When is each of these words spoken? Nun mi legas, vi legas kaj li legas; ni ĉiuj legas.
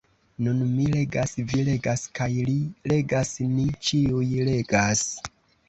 Nun 0.45 0.61
mi 0.69 0.87
legas, 0.95 1.33
vi 1.51 1.65
legas 1.67 2.07
kaj 2.21 2.27
li 2.49 2.57
legas; 2.95 3.37
ni 3.53 3.69
ĉiuj 3.91 4.27
legas. 4.51 5.09